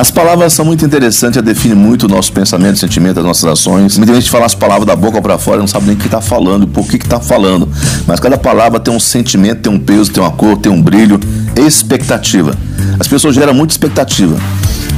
[0.00, 3.98] As palavras são muito interessantes, a define muito o nosso pensamento, sentimento, as nossas ações.
[3.98, 6.22] Muita gente fala as palavras da boca para fora, não sabe nem o que está
[6.22, 7.68] falando, por que está falando.
[8.06, 11.20] Mas cada palavra tem um sentimento, tem um peso, tem uma cor, tem um brilho,
[11.54, 12.56] expectativa.
[12.98, 14.38] As pessoas geram muita expectativa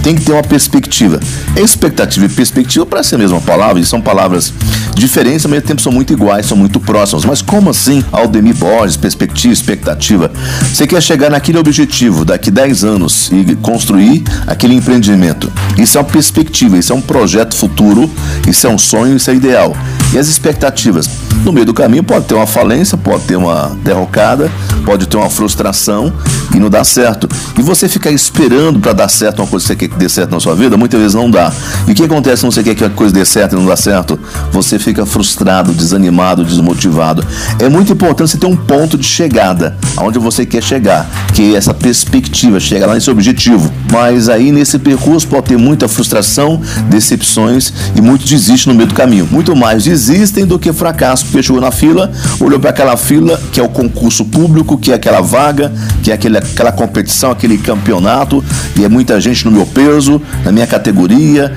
[0.03, 1.21] tem que ter uma perspectiva.
[1.57, 4.53] Expectativa e perspectiva parece a mesma palavra, e são palavras
[4.95, 7.25] diferentes, ao mesmo tempo são muito iguais, são muito próximas.
[7.25, 10.31] Mas como assim, Aldemir Borges, perspectiva, expectativa?
[10.73, 15.53] Você quer chegar naquele objetivo daqui 10 anos e construir aquele empreendimento.
[15.79, 18.11] Isso é uma perspectiva, isso é um projeto futuro,
[18.47, 19.77] isso é um sonho, isso é ideal.
[20.13, 21.09] E as expectativas?
[21.45, 24.51] No meio do caminho pode ter uma falência, pode ter uma derrocada,
[24.85, 26.13] pode ter uma frustração
[26.55, 27.29] e não dá certo.
[27.59, 30.31] E você ficar esperando para dar certo uma coisa que você quer que dê certo
[30.31, 31.53] na sua vida, muitas vezes não dá.
[31.89, 33.77] E o que acontece quando você quer que a coisa dê certo e não dá
[33.77, 34.19] certo?
[34.53, 37.25] Você fica frustrado, desanimado, desmotivado.
[37.59, 41.73] É muito importante você ter um ponto de chegada, aonde você quer chegar, que essa
[41.73, 43.73] perspectiva, chegar lá nesse objetivo.
[43.91, 48.95] Mas aí nesse percurso pode ter muita frustração, decepções e muito desiste no meio do
[48.95, 49.29] caminho.
[49.31, 53.61] Muito mais desistem do que fracasso, porque chegou na fila, olhou para aquela fila que
[53.61, 58.43] é o concurso público, que é aquela vaga, que é aquele, aquela competição, aquele campeonato,
[58.77, 61.53] e é muita gente no meu peso, na minha categoria,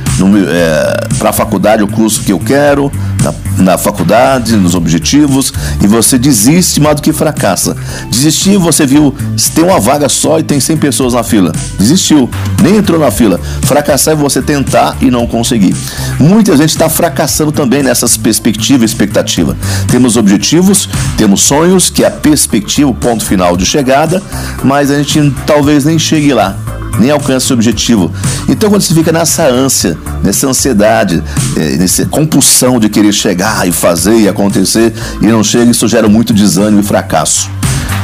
[0.49, 2.91] é, para a faculdade, o curso que eu quero,
[3.25, 7.75] na, na, faculdade, nos objetivos, e você desiste mais do que fracassa.
[8.09, 9.15] Desistir, você viu,
[9.53, 11.51] tem uma vaga só e tem 100 pessoas na fila.
[11.79, 12.29] Desistiu,
[12.61, 13.39] nem entrou na fila.
[13.63, 15.75] Fracassar é você tentar e não conseguir.
[16.19, 19.57] Muita gente está fracassando também nessas perspectivas e expectativa.
[19.87, 20.87] Temos objetivos,
[21.17, 24.21] temos sonhos, que é a perspectiva, o ponto final de chegada,
[24.63, 26.57] mas a gente talvez nem chegue lá
[26.99, 28.11] nem alcança o objetivo.
[28.47, 31.23] Então, quando você fica nessa ânsia, nessa ansiedade,
[31.55, 36.07] é, nessa compulsão de querer chegar e fazer e acontecer e não chega, isso gera
[36.07, 37.49] muito desânimo e fracasso.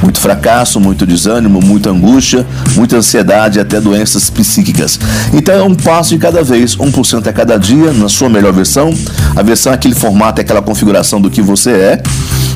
[0.01, 4.99] Muito fracasso, muito desânimo, muita angústia, muita ansiedade e até doenças psíquicas.
[5.31, 8.91] Então é um passo de cada vez, 1% a cada dia, na sua melhor versão.
[9.35, 12.03] A versão é aquele formato, é aquela configuração do que você é.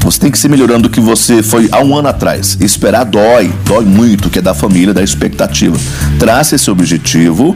[0.05, 2.55] Você tem que se melhorando do que você foi há um ano atrás.
[2.61, 5.75] Esperar dói, dói muito, que é da família, da expectativa.
[6.19, 7.55] Traça esse objetivo,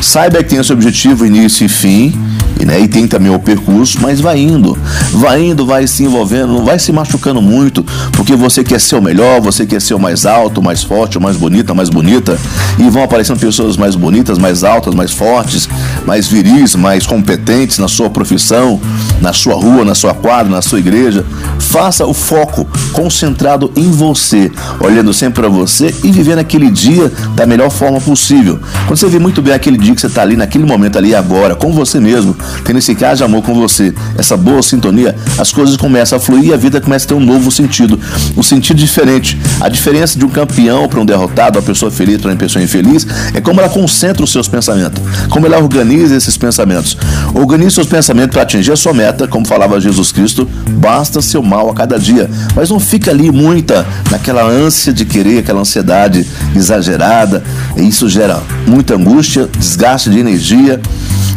[0.00, 2.18] saiba que tem esse objetivo, início e fim
[2.60, 4.76] e, né, e tem também o percurso, mas vai indo,
[5.12, 9.02] vai indo, vai se envolvendo, não vai se machucando muito, porque você quer ser o
[9.02, 12.38] melhor, você quer ser o mais alto, mais forte, o mais bonita, mais bonita,
[12.78, 15.68] e vão aparecendo pessoas mais bonitas, mais altas, mais fortes,
[16.04, 18.78] mais viris, mais competentes na sua profissão,
[19.20, 21.24] na sua rua, na sua quadra, na sua igreja.
[21.58, 24.50] Faça o foco concentrado em você,
[24.80, 28.58] olhando sempre para você e vivendo aquele dia da melhor forma possível.
[28.86, 31.54] Quando você vê muito bem aquele dia que você está ali, naquele momento ali agora,
[31.54, 35.76] com você mesmo, tendo esse caso de amor com você, essa boa sintonia, as coisas
[35.76, 37.98] começam a fluir e a vida começa a ter um novo sentido,
[38.36, 39.38] um sentido diferente.
[39.60, 43.06] A diferença de um campeão para um derrotado, uma pessoa feliz para uma pessoa infeliz,
[43.34, 46.96] é como ela concentra os seus pensamentos, como ela organiza esses pensamentos.
[47.34, 50.48] Organize seus pensamentos para atingir a sua meta, como falava Jesus Cristo,
[50.78, 52.28] basta seu mal a cada dia.
[52.54, 57.42] Mas não fica ali muita naquela ânsia de querer, aquela ansiedade exagerada.
[57.76, 60.80] E isso gera muita angústia, desgaste de energia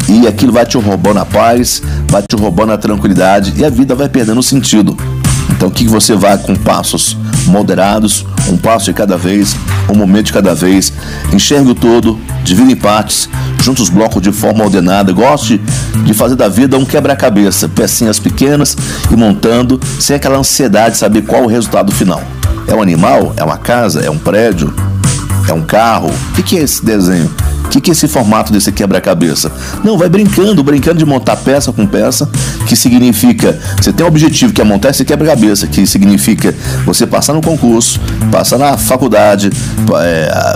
[0.08, 3.94] e aquilo vai te roubando a paz, vai te roubando a tranquilidade e a vida
[3.94, 4.96] vai perdendo sentido.
[5.50, 7.16] Então, o que você vai com passos
[7.46, 9.56] moderados, um passo de cada vez,
[9.88, 10.92] um momento de cada vez,
[11.32, 13.28] enxergue o todo, divida em partes,
[13.62, 15.60] junte os blocos de forma ordenada, goste
[16.04, 18.76] de fazer da vida um quebra-cabeça, pecinhas pequenas
[19.10, 22.22] e montando, sem aquela ansiedade de saber qual o resultado final.
[22.66, 23.34] É um animal?
[23.36, 24.00] É uma casa?
[24.00, 24.72] É um prédio?
[25.48, 26.10] É um carro?
[26.10, 27.30] O que é esse desenho?
[27.74, 29.50] Que, que é esse formato desse quebra-cabeça?
[29.82, 32.30] Não, vai brincando, brincando de montar peça com peça,
[32.68, 36.54] que significa você tem um objetivo que é montar esse quebra-cabeça, que significa
[36.86, 39.50] você passar no concurso, passar na faculdade,
[40.00, 40.54] é,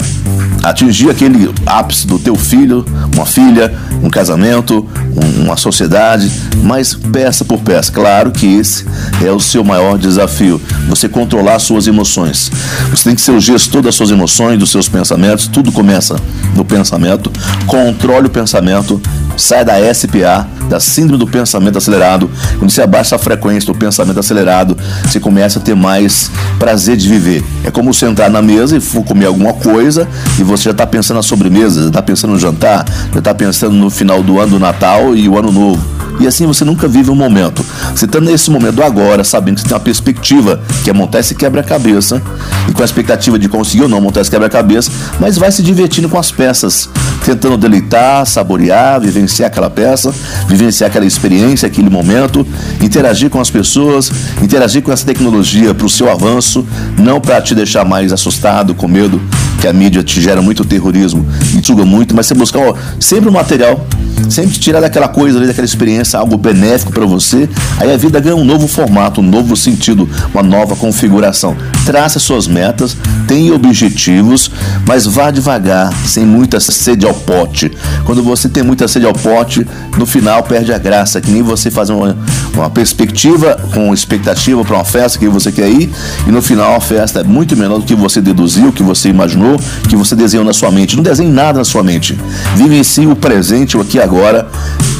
[0.62, 4.86] atingir aquele ápice do teu filho, uma filha, um casamento,
[5.16, 6.30] um, uma sociedade,
[6.62, 7.92] mas peça por peça.
[7.92, 8.84] Claro que esse
[9.24, 12.50] é o seu maior desafio, você controlar suas emoções.
[12.91, 16.16] Você tem que ser o gestor das suas emoções, dos seus pensamentos, tudo começa
[16.54, 17.32] no pensamento.
[17.66, 19.00] Controle o pensamento,
[19.38, 22.31] sai da SPA, da síndrome do pensamento acelerado.
[22.58, 27.08] Quando você abaixa a frequência do pensamento acelerado, você começa a ter mais prazer de
[27.08, 27.44] viver.
[27.64, 30.08] É como você entrar na mesa e for comer alguma coisa
[30.38, 33.75] e você já está pensando na sobremesa, já está pensando no jantar, já está pensando
[33.75, 35.99] no final do ano do Natal e o ano novo.
[36.20, 37.64] E assim você nunca vive um momento.
[37.94, 41.34] Você está nesse momento agora, sabendo que você tem uma perspectiva, que é montar esse
[41.34, 42.20] quebra-cabeça,
[42.69, 46.08] e com a expectativa de conseguir ou não montar esse quebra-cabeça, mas vai se divertindo
[46.08, 46.88] com as peças,
[47.28, 50.14] tentando deleitar, saborear, vivenciar aquela peça,
[50.46, 52.46] vivenciar aquela experiência, aquele momento,
[52.80, 54.10] interagir com as pessoas,
[54.40, 56.66] interagir com essa tecnologia para o seu avanço,
[56.96, 59.20] não para te deixar mais assustado, com medo,
[59.60, 63.28] que a mídia te gera muito terrorismo e suga muito, mas você buscar ó, sempre
[63.28, 63.86] um material
[64.28, 67.48] sempre tirar daquela coisa daquela experiência, algo benéfico para você,
[67.78, 71.56] aí a vida ganha um novo formato, um novo sentido, uma nova configuração.
[71.84, 72.96] Trace suas metas,
[73.26, 74.50] tenha objetivos,
[74.86, 77.70] mas vá devagar, sem muita sede ao pote.
[78.05, 79.67] Quando você tem muita sede ao pote,
[79.97, 82.17] no final perde a graça, que nem você fazer uma,
[82.55, 85.91] uma perspectiva com expectativa para uma festa que você quer ir,
[86.26, 89.59] e no final a festa é muito menor do que você deduziu, que você imaginou,
[89.88, 90.97] que você desenhou na sua mente.
[90.97, 92.19] Não desenhe nada na sua mente.
[92.56, 94.49] Vive em si o presente, o aqui agora,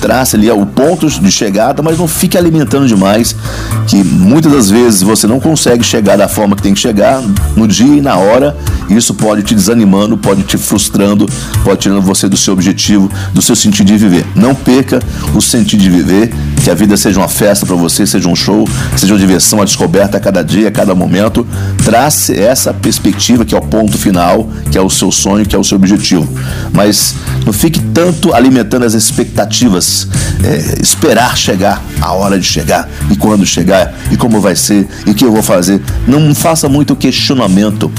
[0.01, 3.35] traça ali o ponto de chegada, mas não fique alimentando demais,
[3.87, 7.23] que muitas das vezes você não consegue chegar da forma que tem que chegar
[7.57, 8.57] no dia e na hora.
[8.89, 11.27] Isso pode te desanimando, pode te frustrando,
[11.63, 14.27] pode tirando você do seu objetivo, do seu sentido de viver.
[14.35, 14.99] Não perca
[15.35, 18.67] o sentido de viver, que a vida seja uma festa para você, seja um show,
[18.97, 21.47] seja uma diversão, uma descoberta a cada dia, a cada momento.
[21.85, 25.59] Trace essa perspectiva que é o ponto final, que é o seu sonho, que é
[25.59, 26.29] o seu objetivo.
[26.73, 27.15] Mas
[27.45, 29.85] não fique tanto alimentando as expectativas,
[30.45, 35.11] é, esperar chegar a hora de chegar e quando chegar e como vai ser e
[35.11, 35.81] o que eu vou fazer.
[36.07, 37.91] Não faça muito questionamento.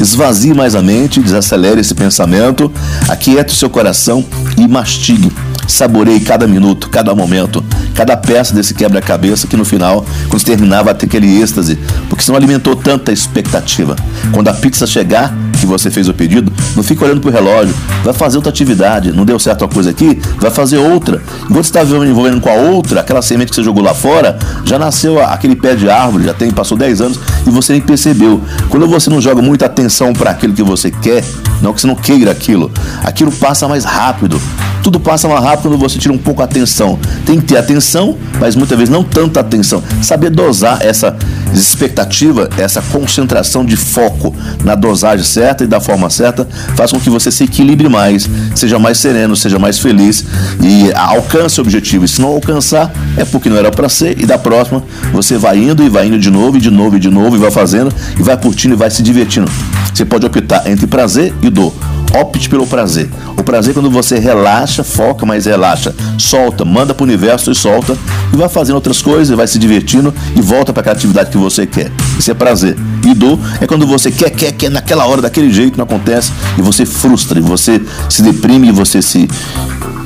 [0.00, 2.70] Esvazie mais a mente, desacelere esse pensamento,
[3.08, 4.24] aquiete o seu coração
[4.56, 5.32] e mastigue.
[5.66, 7.62] Saboreie cada minuto, cada momento,
[7.94, 11.76] cada peça desse quebra-cabeça que no final, quando terminava, ter aquele êxtase,
[12.08, 13.96] porque senão alimentou tanta expectativa.
[14.32, 17.74] Quando a pizza chegar, que você fez o pedido, não fica olhando pro relógio,
[18.04, 21.22] vai fazer outra atividade, não deu certo a coisa aqui, vai fazer outra.
[21.44, 24.78] Enquanto você está envolvendo com a outra, aquela semente que você jogou lá fora, já
[24.78, 28.40] nasceu aquele pé de árvore, já tem, passou 10 anos e você nem percebeu.
[28.68, 31.24] Quando você não joga muita atenção para aquilo que você quer,
[31.60, 32.70] não que você não queira aquilo,
[33.02, 34.40] aquilo passa mais rápido.
[34.82, 36.98] Tudo passa mais rápido quando você tira um pouco a atenção.
[37.26, 39.82] Tem que ter atenção, mas muitas vezes não tanta atenção.
[40.02, 41.16] Saber dosar essa
[41.52, 44.34] expectativa, essa concentração de foco
[44.64, 46.46] na dosagem certa e da forma certa,
[46.76, 50.24] faz com que você se equilibre mais, seja mais sereno, seja mais feliz
[50.60, 52.04] e alcance o objetivo.
[52.04, 54.20] E se não alcançar, é porque não era para ser.
[54.20, 57.00] E da próxima, você vai indo e vai indo de novo, e de novo, e
[57.00, 59.50] de novo, e vai fazendo, e vai curtindo e vai se divertindo.
[59.92, 61.74] Você pode optar entre prazer e dor.
[62.14, 63.08] Opte pelo prazer.
[63.36, 65.94] O prazer é quando você relaxa, foca, mas relaxa.
[66.16, 67.96] Solta, manda para o universo e solta.
[68.32, 71.66] E vai fazendo outras coisas, vai se divertindo e volta para aquela atividade que você
[71.66, 71.92] quer.
[72.18, 72.76] Isso é prazer.
[73.04, 76.32] E dor é quando você quer, quer, quer, naquela hora, daquele jeito, não acontece.
[76.56, 79.28] E você frustra, e você se deprime, e você se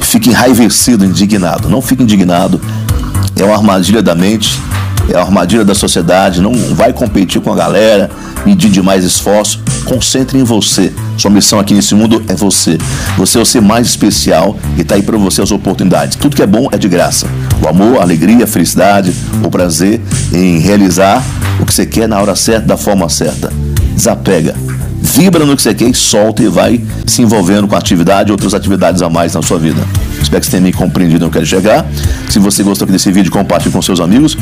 [0.01, 1.69] fica enraivecido, indignado.
[1.69, 2.61] Não fique indignado.
[3.37, 4.61] É uma armadilha da mente
[5.11, 8.11] é a armadilha da sociedade, não vai competir com a galera,
[8.47, 9.61] medir demais esforço.
[9.85, 10.93] Concentre em você.
[11.23, 12.77] Sua missão aqui nesse mundo é você.
[13.17, 16.17] Você é o ser mais especial e está aí para você as oportunidades.
[16.17, 17.29] Tudo que é bom é de graça.
[17.65, 20.01] O amor, a alegria, a felicidade, o prazer
[20.33, 21.23] em realizar
[21.61, 23.53] o que você quer na hora certa, da forma certa.
[23.95, 24.57] Desapega
[25.03, 28.55] vibra no que você quer e solta e vai se envolvendo com atividade e outras
[28.55, 29.83] atividades a mais na sua vida.
[30.21, 31.85] Espero que você tenha me compreendido onde eu quero chegar.
[32.31, 34.37] Se você gostou desse vídeo, compartilhe com seus amigos.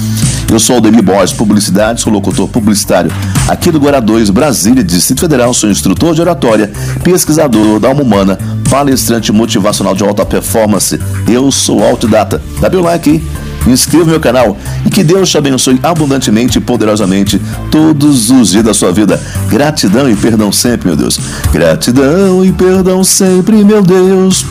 [0.50, 3.10] Eu sou o Demi Borges, publicidade, sou locutor publicitário
[3.50, 5.52] aqui do Guará 2, Brasília, Distrito Federal.
[5.52, 6.70] Sou instrutor de oratória,
[7.02, 8.38] pesquisador da alma humana,
[8.70, 10.98] palestrante motivacional de alta performance.
[11.28, 12.40] Eu sou autodata.
[12.60, 13.22] Dá meu like aí
[13.66, 14.56] inscreva no meu canal
[14.86, 19.20] e que Deus te abençoe abundantemente e poderosamente todos os dias da sua vida.
[19.48, 21.20] Gratidão e perdão sempre, meu Deus.
[21.52, 24.46] Gratidão e perdão sempre, meu Deus.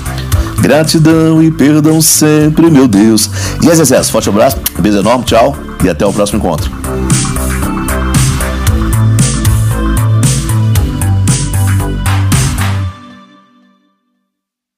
[0.60, 3.32] Gratidão e perdão sempre, meu Deus.
[3.63, 4.10] E yes, yes.
[4.12, 6.99] Forte abraço, beijo enorme, tchau e até o próximo encontro.